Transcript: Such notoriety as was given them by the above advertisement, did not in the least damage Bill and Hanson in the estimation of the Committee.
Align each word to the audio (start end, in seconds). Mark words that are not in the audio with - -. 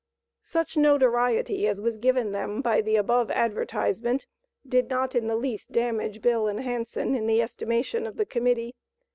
Such 0.41 0.77
notoriety 0.77 1.67
as 1.67 1.79
was 1.79 1.95
given 1.95 2.31
them 2.31 2.63
by 2.63 2.81
the 2.81 2.95
above 2.95 3.29
advertisement, 3.29 4.25
did 4.67 4.89
not 4.89 5.13
in 5.13 5.27
the 5.27 5.35
least 5.35 5.71
damage 5.71 6.23
Bill 6.23 6.47
and 6.47 6.61
Hanson 6.61 7.13
in 7.13 7.27
the 7.27 7.39
estimation 7.39 8.07
of 8.07 8.15
the 8.17 8.25
Committee. 8.25 8.73